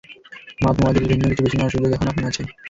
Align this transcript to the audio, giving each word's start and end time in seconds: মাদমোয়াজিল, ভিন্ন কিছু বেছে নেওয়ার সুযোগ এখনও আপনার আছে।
মাদমোয়াজিল, 0.63 1.05
ভিন্ন 1.11 1.23
কিছু 1.29 1.41
বেছে 1.43 1.57
নেওয়ার 1.57 1.73
সুযোগ 1.73 1.89
এখনও 1.91 2.11
আপনার 2.11 2.29
আছে। 2.31 2.43